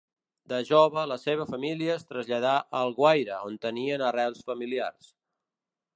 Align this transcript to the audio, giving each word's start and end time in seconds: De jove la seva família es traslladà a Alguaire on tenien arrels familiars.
De 0.53 0.59
jove 0.69 1.03
la 1.11 1.17
seva 1.23 1.45
família 1.51 1.93
es 1.97 2.07
traslladà 2.13 2.55
a 2.63 2.81
Alguaire 2.87 3.37
on 3.51 3.61
tenien 3.67 4.07
arrels 4.11 4.45
familiars. 4.49 5.13